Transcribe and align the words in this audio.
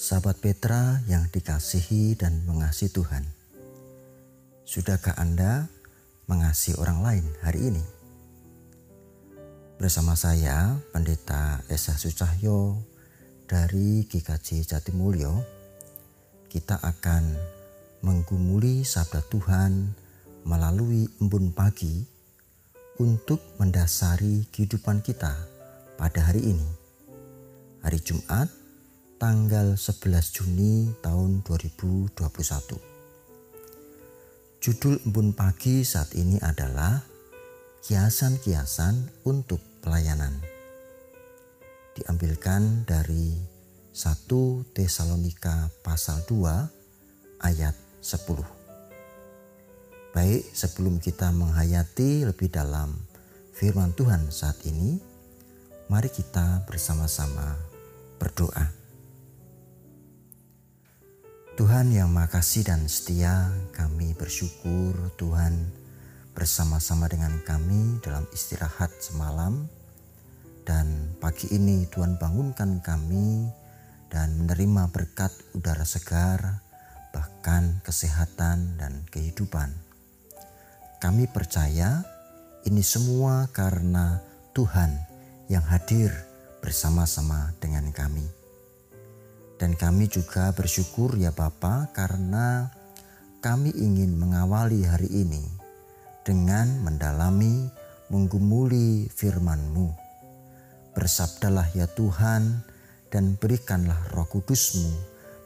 Sahabat 0.00 0.40
Petra 0.40 1.04
yang 1.12 1.28
dikasihi 1.28 2.16
dan 2.16 2.48
mengasihi 2.48 2.88
Tuhan, 2.88 3.20
sudahkah 4.64 5.12
Anda 5.20 5.68
mengasihi 6.24 6.72
orang 6.80 7.04
lain 7.04 7.26
hari 7.44 7.68
ini? 7.68 7.84
Bersama 9.76 10.16
saya, 10.16 10.80
Pendeta 10.88 11.60
Esa 11.68 12.00
Sucahyo 12.00 12.80
dari 13.44 14.08
GKJ 14.08 14.72
Jatimulyo, 14.72 15.36
kita 16.48 16.80
akan 16.80 17.36
menggumuli 18.00 18.88
sabda 18.88 19.20
Tuhan 19.28 19.92
melalui 20.48 21.12
embun 21.20 21.52
pagi 21.52 22.08
untuk 22.96 23.44
mendasari 23.60 24.48
kehidupan 24.48 25.04
kita 25.04 25.36
pada 26.00 26.32
hari 26.32 26.56
ini. 26.56 26.68
Hari 27.84 28.00
Jumat 28.00 28.59
tanggal 29.20 29.76
11 29.76 30.32
Juni 30.32 30.96
tahun 31.04 31.44
2021. 31.44 32.16
Judul 34.64 34.96
embun 35.04 35.36
pagi 35.36 35.84
saat 35.84 36.16
ini 36.16 36.40
adalah 36.40 37.04
kiasan-kiasan 37.84 39.28
untuk 39.28 39.60
pelayanan. 39.84 40.40
Diambilkan 41.92 42.88
dari 42.88 43.36
1 43.92 44.72
Tesalonika 44.72 45.68
pasal 45.84 46.24
2 46.24 47.44
ayat 47.44 47.76
10. 48.00 48.24
Baik, 50.16 50.48
sebelum 50.48 50.96
kita 50.96 51.28
menghayati 51.28 52.24
lebih 52.24 52.48
dalam 52.48 52.96
firman 53.52 53.92
Tuhan 53.92 54.32
saat 54.32 54.64
ini, 54.64 54.96
mari 55.92 56.08
kita 56.08 56.64
bersama-sama 56.64 57.60
berdoa. 58.16 58.79
Tuhan 61.58 61.90
yang 61.90 62.14
makasih 62.14 62.62
dan 62.62 62.86
setia, 62.86 63.50
kami 63.74 64.14
bersyukur 64.14 64.94
Tuhan 65.18 65.70
bersama-sama 66.30 67.10
dengan 67.10 67.42
kami 67.42 67.98
dalam 68.00 68.22
istirahat 68.30 68.94
semalam 69.02 69.66
dan 70.62 71.10
pagi 71.18 71.50
ini 71.50 71.90
Tuhan 71.90 72.14
bangunkan 72.22 72.78
kami 72.78 73.50
dan 74.06 74.38
menerima 74.38 74.94
berkat 74.94 75.34
udara 75.50 75.82
segar 75.82 76.62
bahkan 77.10 77.82
kesehatan 77.82 78.78
dan 78.78 79.02
kehidupan. 79.10 79.74
Kami 81.02 81.26
percaya 81.26 82.06
ini 82.62 82.84
semua 82.86 83.50
karena 83.50 84.22
Tuhan 84.54 84.94
yang 85.50 85.66
hadir 85.66 86.14
bersama-sama 86.62 87.50
dengan 87.58 87.90
kami. 87.90 88.39
Dan 89.60 89.76
kami 89.76 90.08
juga 90.08 90.56
bersyukur 90.56 91.20
ya 91.20 91.36
Bapa 91.36 91.92
karena 91.92 92.72
kami 93.44 93.76
ingin 93.76 94.16
mengawali 94.16 94.88
hari 94.88 95.12
ini 95.12 95.44
dengan 96.24 96.80
mendalami 96.80 97.68
menggumuli 98.08 99.12
firman-Mu. 99.12 99.92
Bersabdalah 100.96 101.68
ya 101.76 101.84
Tuhan 101.92 102.64
dan 103.12 103.36
berikanlah 103.36 104.00
roh 104.16 104.24
kudus-Mu 104.32 104.96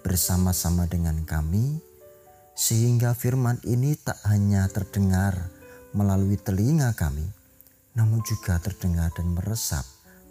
bersama-sama 0.07 0.87
dengan 0.87 1.27
kami 1.27 1.83
sehingga 2.55 3.19
firman 3.19 3.59
ini 3.67 3.99
tak 3.99 4.23
hanya 4.31 4.71
terdengar 4.71 5.51
melalui 5.91 6.39
telinga 6.39 6.95
kami 6.95 7.27
namun 7.99 8.23
juga 8.23 8.63
terdengar 8.63 9.11
dan 9.15 9.35
meresap 9.35 9.83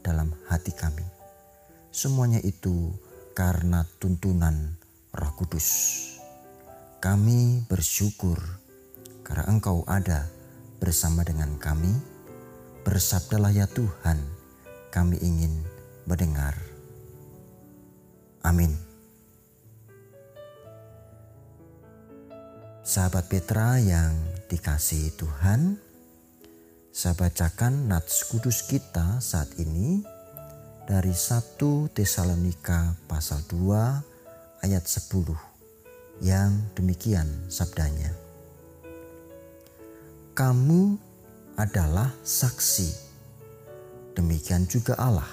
dalam 0.04 0.32
hati 0.48 0.72
kami. 0.72 1.04
Semuanya 1.92 2.40
itu 2.44 2.92
karena 3.34 3.82
tuntunan 3.98 4.78
Roh 5.10 5.34
Kudus. 5.34 5.70
Kami 7.02 7.66
bersyukur 7.66 8.40
karena 9.26 9.50
Engkau 9.50 9.82
ada 9.90 10.30
bersama 10.78 11.26
dengan 11.26 11.58
kami. 11.58 11.92
Bersabdalah 12.84 13.56
ya 13.56 13.66
Tuhan, 13.66 14.20
kami 14.92 15.18
ingin 15.24 15.66
mendengar. 16.06 16.54
Amin. 18.44 18.76
Sahabat 22.84 23.32
Petra 23.32 23.80
yang 23.80 24.12
dikasihi 24.52 25.16
Tuhan, 25.16 25.80
saya 26.92 27.16
bacakan 27.16 27.88
nats 27.88 28.28
kudus 28.28 28.68
kita 28.68 29.24
saat 29.24 29.56
ini 29.56 30.04
dari 30.84 31.16
1 31.16 31.96
Tesalonika 31.96 33.00
pasal 33.08 33.40
2 33.48 34.68
ayat 34.68 34.84
10 34.84 35.32
yang 36.20 36.52
demikian 36.76 37.28
sabdanya. 37.48 38.12
Kamu 40.36 40.98
adalah 41.56 42.12
saksi, 42.26 42.90
demikian 44.18 44.68
juga 44.68 45.00
Allah. 45.00 45.30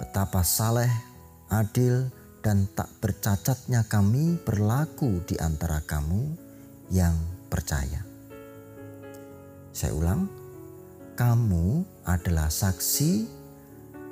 Betapa 0.00 0.40
saleh, 0.40 0.92
adil, 1.52 2.08
dan 2.40 2.64
tak 2.72 2.88
bercacatnya 3.02 3.84
kami 3.84 4.38
berlaku 4.40 5.18
di 5.26 5.34
antara 5.36 5.82
kamu 5.82 6.30
yang 6.94 7.18
percaya. 7.50 8.06
Saya 9.74 9.92
ulang, 9.92 10.30
kamu 11.18 11.84
adalah 12.06 12.48
saksi 12.48 13.35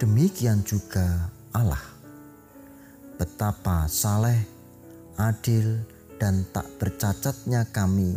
Demikian 0.04 0.60
juga 0.68 1.32
Allah. 1.56 1.80
Betapa 3.16 3.88
saleh, 3.88 4.36
adil, 5.16 5.80
dan 6.20 6.44
tak 6.52 6.68
bercacatnya 6.76 7.64
kami 7.72 8.12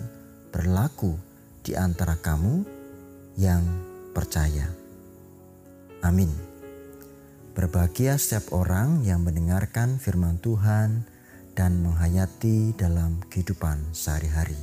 berlaku 0.52 1.16
di 1.64 1.80
antara 1.80 2.20
kamu 2.20 2.68
yang 3.40 3.64
percaya. 4.12 4.68
Amin. 6.04 6.28
Berbahagia 7.56 8.20
setiap 8.20 8.52
orang 8.52 9.08
yang 9.08 9.24
mendengarkan 9.24 9.96
firman 9.96 10.44
Tuhan 10.44 11.08
dan 11.56 11.88
menghayati 11.88 12.76
dalam 12.76 13.24
kehidupan 13.32 13.96
sehari-hari. 13.96 14.60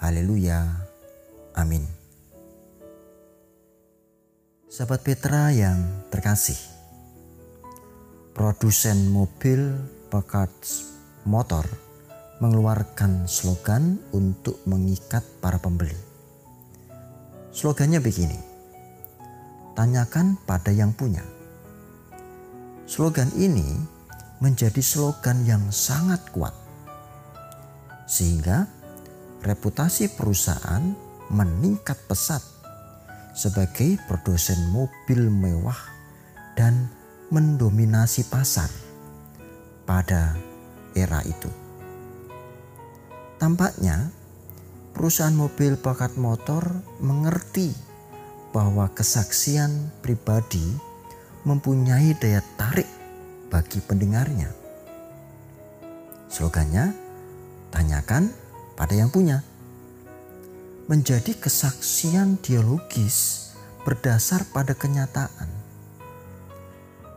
Haleluya. 0.00 0.64
Amin. 1.52 1.97
Sahabat 4.68 5.00
Petra 5.00 5.48
yang 5.48 5.80
terkasih, 6.12 6.60
produsen 8.36 9.08
mobil 9.08 9.72
pekat 10.12 10.52
motor 11.24 11.64
mengeluarkan 12.44 13.24
slogan 13.24 13.96
untuk 14.12 14.60
mengikat 14.68 15.24
para 15.40 15.56
pembeli. 15.56 15.96
Slogannya 17.48 17.96
begini, 17.96 18.36
tanyakan 19.72 20.36
pada 20.44 20.68
yang 20.68 20.92
punya. 20.92 21.24
Slogan 22.84 23.32
ini 23.40 23.72
menjadi 24.44 24.84
slogan 24.84 25.48
yang 25.48 25.64
sangat 25.72 26.28
kuat, 26.28 26.52
sehingga 28.04 28.68
reputasi 29.40 30.12
perusahaan 30.12 30.92
meningkat 31.32 31.96
pesat 32.04 32.57
sebagai 33.38 34.02
produsen 34.10 34.58
mobil 34.74 35.30
mewah 35.30 35.78
dan 36.58 36.90
mendominasi 37.30 38.26
pasar 38.26 38.66
pada 39.86 40.34
era 40.98 41.22
itu. 41.22 41.46
Tampaknya 43.38 44.10
perusahaan 44.90 45.30
mobil 45.30 45.78
pakat 45.78 46.18
motor 46.18 46.66
mengerti 46.98 47.70
bahwa 48.50 48.90
kesaksian 48.90 49.94
pribadi 50.02 50.66
mempunyai 51.46 52.18
daya 52.18 52.42
tarik 52.58 52.90
bagi 53.46 53.78
pendengarnya. 53.78 54.50
Slogannya, 56.26 56.90
tanyakan 57.70 58.34
pada 58.74 58.98
yang 58.98 59.14
punya 59.14 59.46
menjadi 60.88 61.36
kesaksian 61.36 62.40
dialogis 62.40 63.52
berdasar 63.84 64.48
pada 64.56 64.72
kenyataan. 64.72 65.52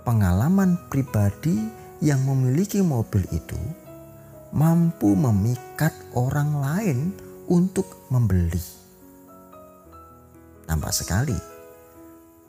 Pengalaman 0.03 0.75
pribadi 0.91 1.55
yang 2.03 2.19
memiliki 2.27 2.83
mobil 2.83 3.23
itu 3.31 3.55
mampu 4.51 5.15
memikat 5.15 5.95
orang 6.11 6.51
lain 6.59 6.99
untuk 7.47 7.87
membeli. 8.11 8.59
Nampak 10.67 10.91
sekali, 10.91 11.39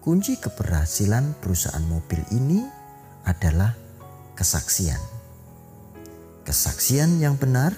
kunci 0.02 0.34
keberhasilan 0.42 1.38
perusahaan 1.38 1.86
mobil 1.86 2.18
ini 2.34 2.66
adalah 3.22 3.78
kesaksian. 4.34 4.98
Kesaksian 6.42 7.22
yang 7.22 7.38
benar 7.38 7.70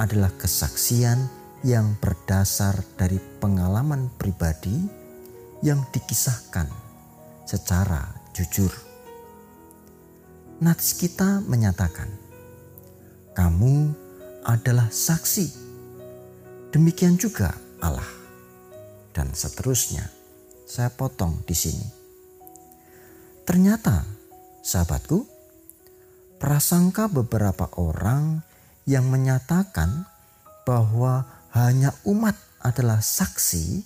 adalah 0.00 0.32
kesaksian 0.40 1.35
yang 1.66 1.98
berdasar 1.98 2.78
dari 2.94 3.18
pengalaman 3.42 4.06
pribadi 4.14 4.86
yang 5.66 5.82
dikisahkan 5.90 6.70
secara 7.42 8.06
jujur. 8.30 8.70
nats 10.62 10.94
kita 10.94 11.42
menyatakan, 11.42 12.06
"Kamu 13.34 13.90
adalah 14.46 14.86
saksi." 14.94 15.66
Demikian 16.70 17.18
juga 17.18 17.50
Allah, 17.82 18.14
dan 19.10 19.34
seterusnya. 19.34 20.06
Saya 20.70 20.94
potong 20.94 21.42
di 21.42 21.54
sini. 21.54 21.86
Ternyata, 23.42 24.06
sahabatku, 24.62 25.26
prasangka 26.38 27.10
beberapa 27.10 27.70
orang 27.78 28.42
yang 28.86 29.10
menyatakan 29.10 30.06
bahwa 30.66 31.36
hanya 31.54 31.94
umat 32.08 32.34
adalah 32.64 32.98
saksi 32.98 33.84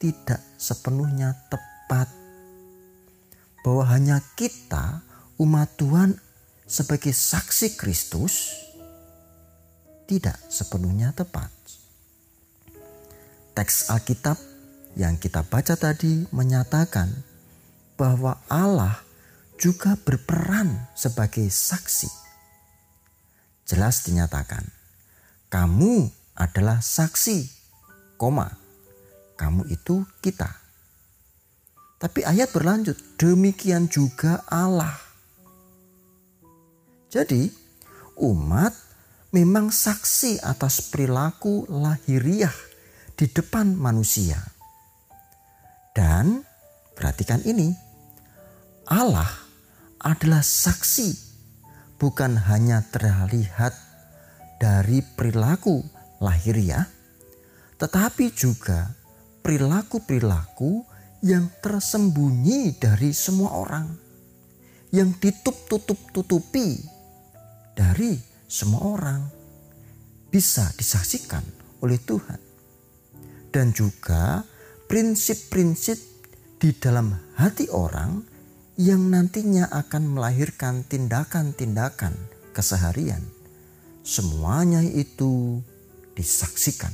tidak 0.00 0.40
sepenuhnya 0.56 1.36
tepat. 1.52 2.08
Bahwa 3.64 3.84
hanya 3.90 4.22
kita 4.38 5.02
umat 5.42 5.74
Tuhan 5.76 6.16
sebagai 6.64 7.12
saksi 7.12 7.76
Kristus 7.76 8.54
tidak 10.06 10.38
sepenuhnya 10.46 11.10
tepat. 11.10 11.50
Teks 13.56 13.90
Alkitab 13.90 14.38
yang 14.96 15.18
kita 15.18 15.42
baca 15.44 15.74
tadi 15.74 16.24
menyatakan 16.30 17.10
bahwa 17.96 18.38
Allah 18.46 19.00
juga 19.56 19.96
berperan 19.96 20.88
sebagai 20.92 21.48
saksi. 21.48 22.08
Jelas 23.66 24.04
dinyatakan, 24.06 24.62
kamu 25.48 26.12
adalah 26.36 26.84
saksi, 26.84 27.48
koma, 28.20 28.52
kamu 29.40 29.66
itu 29.72 30.04
kita. 30.20 30.48
Tapi 31.96 32.28
ayat 32.28 32.52
berlanjut, 32.52 32.96
demikian 33.16 33.88
juga 33.88 34.44
Allah. 34.52 34.92
Jadi, 37.08 37.48
umat 38.20 38.76
memang 39.32 39.72
saksi 39.72 40.44
atas 40.44 40.92
perilaku 40.92 41.64
lahiriah 41.72 42.52
di 43.16 43.24
depan 43.32 43.72
manusia. 43.72 44.36
Dan 45.96 46.44
perhatikan 46.92 47.40
ini, 47.48 47.72
Allah 48.92 49.32
adalah 50.04 50.44
saksi 50.44 51.16
bukan 51.96 52.36
hanya 52.36 52.84
terlihat 52.92 53.72
dari 54.60 55.00
perilaku 55.00 55.95
lahiriah, 56.20 56.86
tetapi 57.76 58.32
juga 58.32 58.92
perilaku-perilaku 59.44 60.84
yang 61.24 61.48
tersembunyi 61.60 62.76
dari 62.76 63.12
semua 63.12 63.56
orang, 63.56 63.88
yang 64.92 65.12
ditutup-tutup-tutupi 65.16 66.80
dari 67.76 68.16
semua 68.48 68.82
orang, 68.96 69.22
bisa 70.32 70.72
disaksikan 70.76 71.42
oleh 71.84 72.00
Tuhan, 72.00 72.40
dan 73.52 73.72
juga 73.76 74.44
prinsip-prinsip 74.86 75.98
di 76.56 76.72
dalam 76.72 77.12
hati 77.36 77.68
orang 77.68 78.24
yang 78.76 79.08
nantinya 79.08 79.68
akan 79.72 80.16
melahirkan 80.16 80.84
tindakan-tindakan 80.84 82.12
keseharian. 82.52 83.24
Semuanya 84.06 84.84
itu 84.84 85.60
disaksikan 86.16 86.90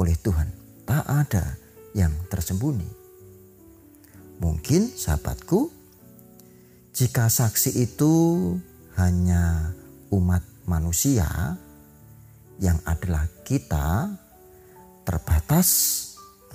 oleh 0.00 0.16
Tuhan. 0.16 0.48
Tak 0.88 1.04
ada 1.04 1.44
yang 1.92 2.10
tersembunyi. 2.32 2.88
Mungkin 4.40 4.88
sahabatku, 4.96 5.68
jika 6.96 7.28
saksi 7.28 7.84
itu 7.84 8.12
hanya 8.96 9.76
umat 10.10 10.42
manusia 10.64 11.28
yang 12.58 12.80
adalah 12.88 13.28
kita, 13.44 14.16
terbatas 15.04 15.68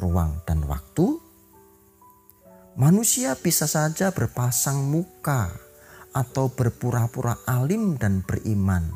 ruang 0.02 0.42
dan 0.50 0.66
waktu, 0.66 1.22
manusia 2.76 3.38
bisa 3.38 3.70
saja 3.70 4.10
berpasang 4.10 4.82
muka 4.82 5.54
atau 6.12 6.50
berpura-pura 6.50 7.46
alim 7.46 8.02
dan 8.02 8.26
beriman. 8.26 8.90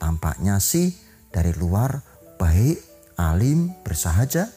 Tampaknya 0.00 0.60
sih 0.60 1.05
dari 1.36 1.52
luar 1.52 2.00
baik, 2.40 2.80
alim, 3.20 3.76
bersahaja. 3.84 4.48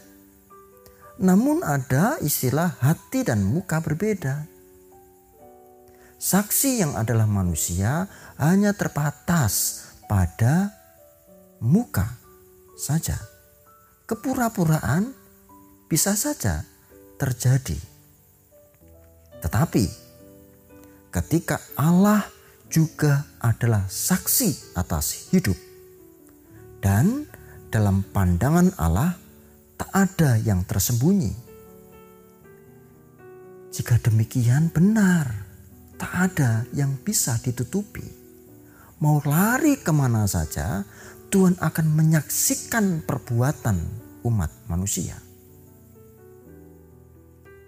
Namun 1.20 1.60
ada 1.68 2.16
istilah 2.24 2.80
hati 2.80 3.28
dan 3.28 3.44
muka 3.44 3.84
berbeda. 3.84 4.48
Saksi 6.16 6.80
yang 6.80 6.96
adalah 6.96 7.28
manusia 7.28 8.08
hanya 8.40 8.72
terbatas 8.72 9.84
pada 10.08 10.72
muka 11.60 12.08
saja. 12.80 13.20
Kepura-puraan 14.08 15.12
bisa 15.92 16.16
saja 16.16 16.64
terjadi. 17.20 17.76
Tetapi 19.44 19.84
ketika 21.12 21.60
Allah 21.76 22.24
juga 22.72 23.28
adalah 23.44 23.88
saksi 23.88 24.76
atas 24.80 25.32
hidup 25.32 25.69
dan 26.80 27.28
dalam 27.70 28.02
pandangan 28.02 28.74
Allah 28.80 29.16
tak 29.80 29.92
ada 29.94 30.36
yang 30.42 30.66
tersembunyi. 30.66 31.32
Jika 33.70 34.02
demikian 34.02 34.74
benar, 34.74 35.30
tak 35.96 36.12
ada 36.12 36.66
yang 36.76 37.00
bisa 37.00 37.38
ditutupi. 37.40 38.04
Mau 39.00 39.24
lari 39.24 39.80
ke 39.80 39.96
mana 39.96 40.28
saja, 40.28 40.84
Tuhan 41.32 41.56
akan 41.62 41.88
menyaksikan 41.96 43.06
perbuatan 43.08 43.78
umat 44.28 44.52
manusia. 44.68 45.16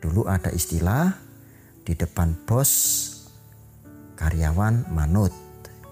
Dulu 0.01 0.25
ada 0.27 0.49
istilah 0.51 1.13
di 1.85 1.93
depan 1.93 2.33
bos 2.43 2.71
karyawan 4.17 4.89
manut, 4.91 5.31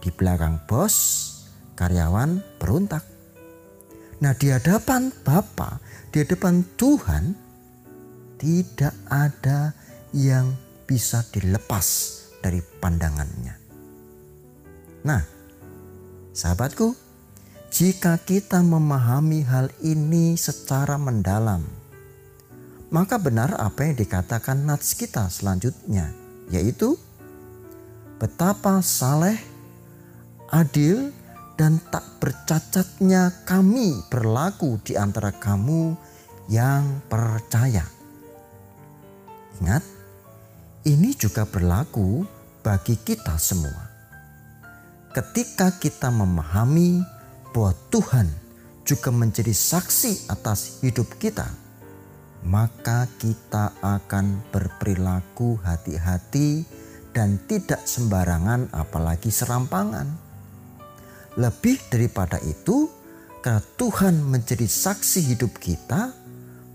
di 0.01 0.09
belakang 0.09 0.59
bos 0.65 0.95
karyawan 1.79 2.43
beruntak. 2.59 3.07
Nah 4.19 4.35
di 4.35 4.51
hadapan 4.51 5.15
Bapa, 5.23 5.79
di 6.11 6.19
hadapan 6.19 6.67
Tuhan 6.75 7.23
tidak 8.35 8.91
ada 9.07 9.71
yang 10.11 10.51
bisa 10.83 11.23
dilepas 11.31 11.87
dari 12.43 12.59
pandangannya. 12.59 13.55
Nah, 15.07 15.23
sahabatku, 16.35 16.91
jika 17.71 18.19
kita 18.19 18.59
memahami 18.59 19.45
hal 19.47 19.71
ini 19.79 20.35
secara 20.35 20.99
mendalam, 20.99 21.63
maka 22.89 23.21
benar 23.21 23.53
apa 23.55 23.85
yang 23.85 23.95
dikatakan 23.95 24.65
nats 24.65 24.97
kita 24.97 25.29
selanjutnya, 25.29 26.11
yaitu 26.49 26.97
betapa 28.17 28.81
saleh, 28.81 29.37
adil, 30.49 31.13
dan 31.59 31.83
tak 31.91 32.23
bercacatnya 32.23 33.43
kami 33.43 33.99
berlaku 34.07 34.79
di 34.79 34.95
antara 34.95 35.35
kamu 35.35 35.91
yang 36.47 37.03
percaya. 37.11 37.83
Ingat, 39.59 39.83
ini 40.87 41.11
juga 41.19 41.43
berlaku 41.43 42.23
bagi 42.63 42.95
kita 42.95 43.35
semua. 43.35 43.91
Ketika 45.11 45.75
kita 45.75 46.07
memahami 46.07 47.03
bahwa 47.51 47.75
Tuhan 47.91 48.31
juga 48.87 49.11
menjadi 49.11 49.51
saksi 49.51 50.31
atas 50.31 50.79
hidup 50.79 51.11
kita, 51.19 51.43
maka 52.47 53.03
kita 53.19 53.75
akan 53.83 54.47
berperilaku 54.47 55.59
hati-hati 55.59 56.63
dan 57.11 57.35
tidak 57.51 57.83
sembarangan 57.83 58.71
apalagi 58.71 59.27
serampangan. 59.27 60.28
Lebih 61.37 61.77
daripada 61.93 62.41
itu, 62.41 62.89
karena 63.45 63.61
Tuhan 63.77 64.25
menjadi 64.25 64.65
saksi 64.65 65.35
hidup 65.35 65.61
kita, 65.61 66.11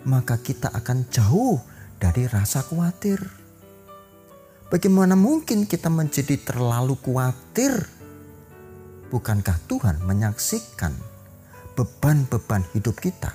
maka 0.06 0.38
kita 0.38 0.70
akan 0.70 1.08
jauh 1.10 1.58
dari 1.98 2.28
rasa 2.28 2.60
khawatir. 2.62 3.18
Bagaimana 4.68 5.14
mungkin 5.14 5.68
kita 5.68 5.88
menjadi 5.88 6.40
terlalu 6.40 6.96
khawatir? 7.00 7.72
Bukankah 9.12 9.58
Tuhan 9.70 10.02
menyaksikan 10.02 10.92
beban-beban 11.78 12.64
hidup 12.74 12.98
kita? 12.98 13.30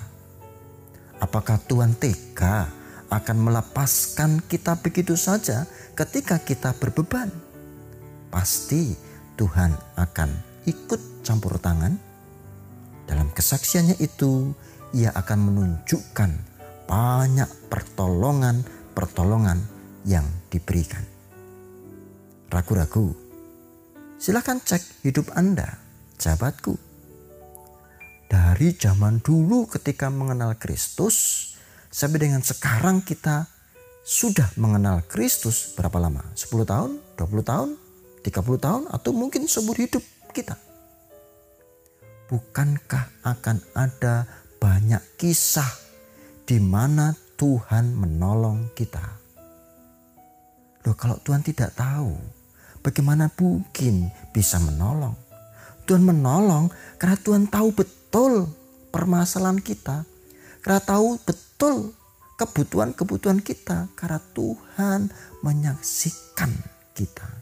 Apakah 1.20 1.60
Tuhan 1.68 1.96
tega 1.96 2.68
akan 3.08 3.36
melepaskan 3.40 4.44
kita 4.44 4.76
begitu 4.80 5.14
saja 5.16 5.64
ketika 5.96 6.40
kita 6.40 6.72
berbeban? 6.76 7.30
Pasti 8.28 8.94
Tuhan 9.40 9.72
akan 9.96 10.49
ikut 10.70 11.26
campur 11.26 11.58
tangan. 11.58 11.98
Dalam 13.10 13.34
kesaksiannya 13.34 13.98
itu, 13.98 14.54
ia 14.94 15.10
akan 15.10 15.38
menunjukkan 15.50 16.30
banyak 16.86 17.50
pertolongan-pertolongan 17.66 19.58
yang 20.06 20.26
diberikan. 20.50 21.02
Ragu-ragu, 22.50 23.30
Silahkan 24.20 24.60
cek 24.60 25.00
hidup 25.00 25.32
Anda, 25.32 25.80
sahabatku. 26.20 26.76
Dari 28.28 28.76
zaman 28.76 29.24
dulu 29.24 29.64
ketika 29.64 30.12
mengenal 30.12 30.60
Kristus, 30.60 31.48
sampai 31.88 32.28
dengan 32.28 32.44
sekarang 32.44 33.00
kita 33.00 33.48
sudah 34.04 34.52
mengenal 34.60 35.08
Kristus 35.08 35.72
berapa 35.72 35.96
lama? 35.96 36.20
10 36.36 36.52
tahun, 36.68 36.90
20 37.16 37.48
tahun, 37.48 37.68
30 38.20 38.60
tahun, 38.60 38.82
atau 38.92 39.10
mungkin 39.16 39.48
seumur 39.48 39.80
hidup 39.80 40.04
kita. 40.30 40.56
Bukankah 42.30 43.26
akan 43.26 43.58
ada 43.74 44.26
banyak 44.62 45.02
kisah 45.18 45.66
di 46.46 46.62
mana 46.62 47.10
Tuhan 47.34 47.98
menolong 47.98 48.70
kita? 48.78 49.02
Loh 50.86 50.96
kalau 50.96 51.18
Tuhan 51.20 51.42
tidak 51.42 51.74
tahu, 51.74 52.14
bagaimana 52.80 53.28
mungkin 53.34 54.08
bisa 54.30 54.62
menolong? 54.62 55.12
Tuhan 55.90 56.06
menolong 56.06 56.70
karena 57.02 57.18
Tuhan 57.18 57.50
tahu 57.50 57.74
betul 57.74 58.46
permasalahan 58.94 59.58
kita. 59.58 60.06
Karena 60.60 60.78
tahu 60.78 61.18
betul 61.24 61.96
kebutuhan-kebutuhan 62.38 63.42
kita. 63.42 63.90
Karena 63.98 64.22
Tuhan 64.30 65.10
menyaksikan 65.42 66.52
kita. 66.94 67.39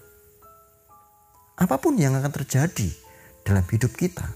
Apa 1.58 1.82
pun 1.82 1.98
yang 1.98 2.14
akan 2.14 2.30
terjadi 2.30 2.86
dalam 3.42 3.66
hidup 3.66 3.90
kita. 3.98 4.30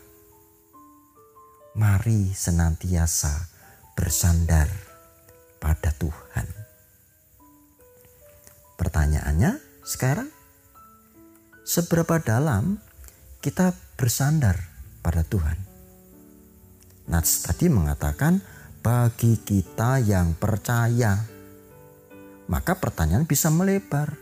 Mari 1.79 2.35
senantiasa 2.35 3.47
bersandar 3.95 4.67
pada 5.63 5.95
Tuhan. 5.95 6.47
Pertanyaannya 8.75 9.63
sekarang, 9.87 10.27
seberapa 11.63 12.19
dalam 12.19 12.83
kita 13.39 13.71
bersandar 13.95 14.59
pada 15.07 15.23
Tuhan. 15.23 15.59
Nats 17.07 17.47
tadi 17.47 17.71
mengatakan 17.71 18.43
bagi 18.83 19.39
kita 19.39 20.03
yang 20.03 20.35
percaya. 20.35 21.23
Maka 22.51 22.75
pertanyaan 22.75 23.31
bisa 23.31 23.47
melebar. 23.55 24.19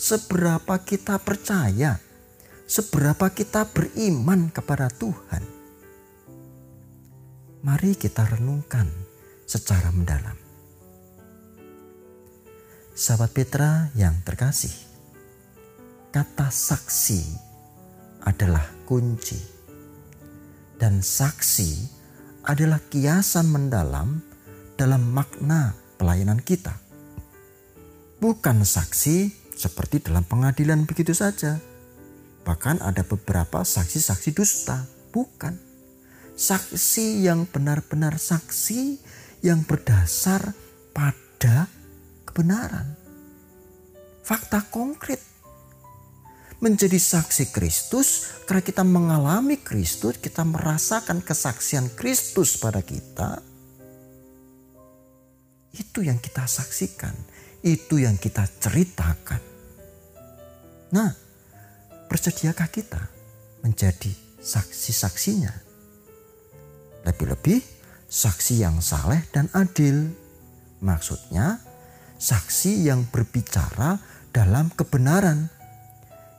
Seberapa 0.00 0.80
kita 0.80 1.20
percaya? 1.20 2.11
Seberapa 2.72 3.28
kita 3.28 3.68
beriman 3.68 4.48
kepada 4.48 4.88
Tuhan? 4.88 5.44
Mari 7.60 7.92
kita 7.92 8.24
renungkan 8.24 8.88
secara 9.44 9.92
mendalam. 9.92 10.32
Sahabat 12.96 13.36
Petra 13.36 13.92
yang 13.92 14.16
terkasih, 14.24 14.72
kata 16.16 16.48
saksi 16.48 17.20
adalah 18.24 18.64
kunci, 18.88 19.36
dan 20.80 21.04
saksi 21.04 21.70
adalah 22.48 22.80
kiasan 22.88 23.52
mendalam 23.52 24.24
dalam 24.80 25.12
makna 25.12 25.76
pelayanan 26.00 26.40
kita. 26.40 26.72
Bukan 28.16 28.64
saksi 28.64 29.28
seperti 29.60 30.08
dalam 30.08 30.24
pengadilan 30.24 30.88
begitu 30.88 31.12
saja. 31.12 31.60
Bahkan 32.42 32.82
ada 32.82 33.06
beberapa 33.06 33.62
saksi-saksi 33.62 34.30
dusta, 34.34 34.82
bukan. 35.14 35.54
Saksi 36.34 37.22
yang 37.22 37.46
benar-benar 37.46 38.18
saksi 38.18 38.98
yang 39.46 39.62
berdasar 39.62 40.54
pada 40.90 41.70
kebenaran. 42.26 42.98
Fakta 44.26 44.66
konkret. 44.70 45.20
Menjadi 46.62 46.94
saksi 46.94 47.50
Kristus 47.50 48.38
karena 48.46 48.62
kita 48.62 48.86
mengalami 48.86 49.58
Kristus, 49.58 50.22
kita 50.22 50.46
merasakan 50.46 51.18
kesaksian 51.18 51.90
Kristus 51.98 52.54
pada 52.54 52.78
kita. 52.78 53.42
Itu 55.74 56.06
yang 56.06 56.22
kita 56.22 56.46
saksikan, 56.46 57.18
itu 57.66 57.98
yang 57.98 58.14
kita 58.14 58.46
ceritakan. 58.46 59.42
Nah, 60.94 61.21
bersediakah 62.12 62.68
kita 62.68 63.08
menjadi 63.64 64.12
saksi-saksinya? 64.36 65.48
Lebih-lebih 67.08 67.64
saksi 68.04 68.60
yang 68.60 68.84
saleh 68.84 69.24
dan 69.32 69.48
adil. 69.56 70.12
Maksudnya, 70.84 71.56
saksi 72.20 72.84
yang 72.84 73.08
berbicara 73.08 73.96
dalam 74.28 74.68
kebenaran, 74.76 75.48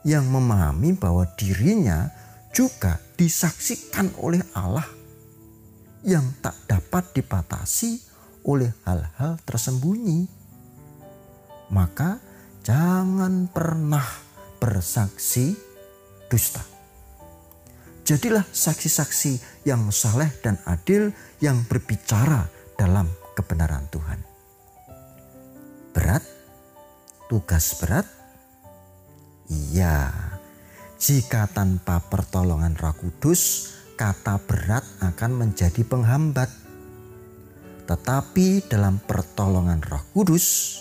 yang 0.06 0.30
memahami 0.30 0.94
bahwa 0.94 1.26
dirinya 1.42 2.14
juga 2.54 3.02
disaksikan 3.18 4.14
oleh 4.22 4.46
Allah 4.54 4.86
yang 6.06 6.38
tak 6.46 6.54
dapat 6.70 7.18
dibatasi 7.18 7.98
oleh 8.46 8.70
hal-hal 8.86 9.42
tersembunyi. 9.42 10.30
Maka 11.74 12.22
jangan 12.62 13.50
pernah 13.50 14.33
bersaksi 14.64 15.52
dusta. 16.32 16.64
Jadilah 18.08 18.48
saksi-saksi 18.48 19.64
yang 19.68 19.92
saleh 19.92 20.32
dan 20.40 20.56
adil 20.64 21.12
yang 21.44 21.68
berbicara 21.68 22.48
dalam 22.80 23.12
kebenaran 23.36 23.84
Tuhan 23.92 24.34
berat? 25.94 26.26
Tugas 27.30 27.78
berat? 27.80 28.10
Iya, 29.48 30.10
jika 30.98 31.46
tanpa 31.54 32.02
pertolongan 32.10 32.74
Roh 32.76 32.98
Kudus, 32.98 33.72
kata 33.94 34.42
berat 34.44 34.84
akan 35.00 35.32
menjadi 35.46 35.86
penghambat. 35.86 36.50
Tetapi 37.86 38.66
dalam 38.68 38.98
pertolongan 39.06 39.80
Roh 39.86 40.04
Kudus, 40.12 40.80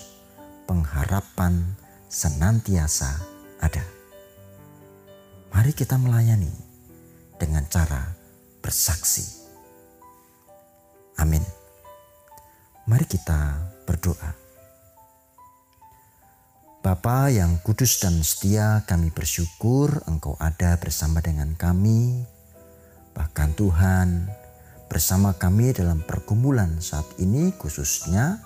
pengharapan 0.65 1.77
senantiasa 2.09 3.32
ada. 3.63 3.85
Mari 5.55 5.73
kita 5.73 5.95
melayani 5.95 6.51
dengan 7.39 7.63
cara 7.71 8.11
bersaksi. 8.59 9.43
Amin. 11.23 11.43
Mari 12.91 13.07
kita 13.07 13.71
berdoa. 13.87 14.35
Bapa 16.83 17.31
yang 17.31 17.63
kudus 17.63 18.03
dan 18.03 18.19
setia, 18.27 18.83
kami 18.91 19.15
bersyukur 19.15 20.03
Engkau 20.11 20.35
ada 20.43 20.75
bersama 20.83 21.23
dengan 21.23 21.55
kami. 21.55 22.27
Bahkan 23.15 23.55
Tuhan, 23.55 24.27
bersama 24.91 25.31
kami 25.39 25.71
dalam 25.79 26.03
pergumulan 26.03 26.83
saat 26.83 27.07
ini 27.23 27.55
khususnya 27.55 28.43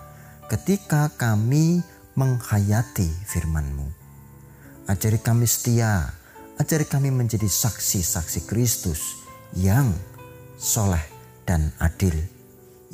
ketika 0.52 1.08
kami 1.16 1.80
menghayati 2.12 3.08
firman-Mu. 3.25 4.05
Ajari 4.86 5.18
kami 5.18 5.50
setia, 5.50 6.14
ajari 6.62 6.86
kami 6.86 7.10
menjadi 7.10 7.50
saksi-saksi 7.50 8.46
Kristus 8.46 9.18
yang 9.58 9.90
soleh 10.54 11.02
dan 11.42 11.74
adil, 11.82 12.14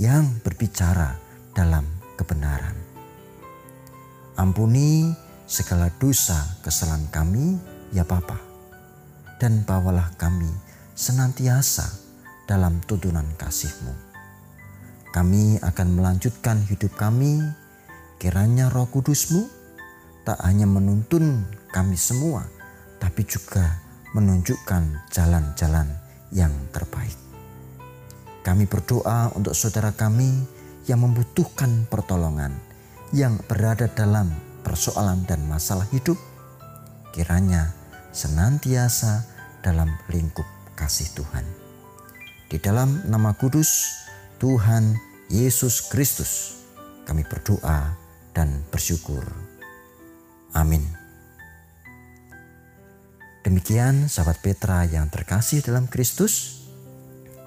yang 0.01 0.25
berbicara 0.41 1.21
dalam 1.53 1.85
kebenaran. 2.17 2.73
Ampuni 4.41 5.13
segala 5.45 5.93
dosa 6.01 6.41
kesalahan 6.65 7.13
kami, 7.13 7.61
ya 7.93 8.09
Bapa. 8.09 8.41
Dan 9.37 9.61
bawalah 9.69 10.17
kami 10.17 10.49
senantiasa 10.97 11.93
dalam 12.49 12.81
tuntunan 12.89 13.29
kasih-Mu. 13.37 13.93
Kami 15.13 15.61
akan 15.61 15.89
melanjutkan 15.93 16.65
hidup 16.73 16.97
kami, 16.97 17.37
kiranya 18.17 18.73
roh 18.73 18.89
kudus-Mu 18.89 19.62
tak 20.23 20.39
hanya 20.47 20.67
menuntun 20.67 21.47
kami 21.75 21.99
semua, 21.99 22.47
tapi 23.03 23.27
juga 23.27 23.83
menunjukkan 24.15 25.11
jalan-jalan 25.11 25.89
yang 26.31 26.53
terbaik. 26.71 27.17
Kami 28.43 28.67
berdoa 28.67 29.31
untuk 29.39 29.55
saudara 29.55 29.95
kami 29.95 30.43
yang 30.91 31.03
membutuhkan 31.03 31.87
pertolongan, 31.87 32.55
yang 33.15 33.39
berada 33.47 33.87
dalam 33.87 34.31
persoalan 34.67 35.23
dan 35.27 35.47
masalah 35.47 35.87
hidup, 35.95 36.19
kiranya 37.15 37.71
senantiasa 38.11 39.27
dalam 39.63 39.91
lingkup 40.11 40.47
kasih 40.75 41.07
Tuhan. 41.15 41.47
Di 42.51 42.59
dalam 42.61 43.07
nama 43.09 43.33
kudus 43.33 43.95
Tuhan 44.43 44.99
Yesus 45.31 45.89
Kristus, 45.89 46.61
kami 47.07 47.25
berdoa 47.25 47.95
dan 48.35 48.61
bersyukur. 48.69 49.52
Amin. 50.53 50.85
Demikian 53.43 54.07
sahabat 54.07 54.39
Petra 54.39 54.87
yang 54.87 55.11
terkasih 55.11 55.67
dalam 55.67 55.91
Kristus, 55.91 56.63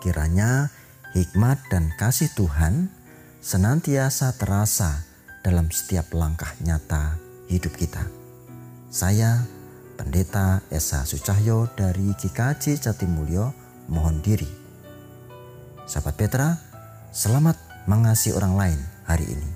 kiranya 0.04 0.68
hikmat 1.16 1.72
dan 1.72 1.96
kasih 1.96 2.28
Tuhan 2.36 2.92
senantiasa 3.40 4.36
terasa 4.36 5.08
dalam 5.40 5.72
setiap 5.72 6.12
langkah 6.12 6.52
nyata 6.60 7.16
hidup 7.48 7.72
kita. 7.80 8.04
Saya 8.92 9.46
Pendeta 9.96 10.60
Esa 10.68 11.08
Sucahyo 11.08 11.72
dari 11.72 12.12
GKJ 12.20 12.84
Jatimulyo 12.84 13.56
mohon 13.88 14.20
diri. 14.20 14.50
Sahabat 15.88 16.20
Petra, 16.20 16.60
selamat 17.16 17.56
mengasihi 17.88 18.36
orang 18.36 18.60
lain 18.60 18.80
hari 19.08 19.32
ini. 19.32 19.50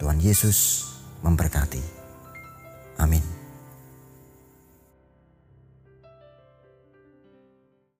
Tuhan 0.00 0.16
Yesus 0.16 0.88
memberkati. 1.20 1.99
Amin. 3.00 3.39